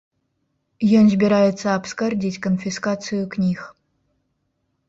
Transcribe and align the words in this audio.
Ён 0.99 1.05
збіраецца 1.15 1.67
абскардзіць 1.75 2.41
канфіскацыю 2.47 3.21
кніг. 3.37 3.59